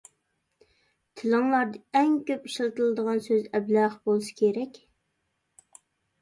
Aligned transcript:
تىلىڭلاردا 1.19 1.81
ئەڭ 1.99 2.15
كۆپ 2.29 2.47
ئىشلىتىلىدىغان 2.49 3.21
سۆز 3.27 3.45
«ئەبلەخ» 3.53 3.99
بولسا 4.09 4.35
كېرەك. 4.41 4.81